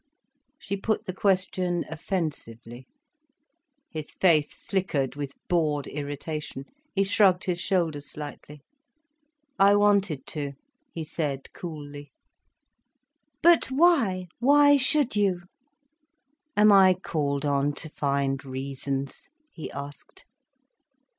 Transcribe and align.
She 0.57 0.77
put 0.77 1.05
the 1.05 1.13
question 1.13 1.85
offensively. 1.87 2.87
His 3.91 4.09
face 4.09 4.51
flickered 4.55 5.13
with 5.15 5.35
bored 5.47 5.85
irritation. 5.85 6.65
He 6.95 7.03
shrugged 7.03 7.43
his 7.43 7.61
shoulders 7.61 8.09
slightly. 8.09 8.61
"I 9.59 9.75
wanted 9.75 10.25
to," 10.25 10.53
he 10.91 11.03
said, 11.03 11.53
coolly. 11.53 12.11
"But 13.43 13.65
why? 13.69 14.27
Why 14.39 14.75
should 14.75 15.15
you?" 15.15 15.43
"Am 16.57 16.71
I 16.71 16.95
called 16.95 17.45
on 17.45 17.71
to 17.73 17.87
find 17.89 18.43
reasons?" 18.43 19.29
he 19.53 19.69
asked. 19.69 20.25